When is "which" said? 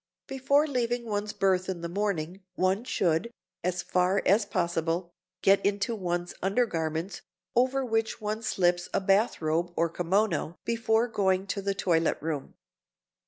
7.85-8.19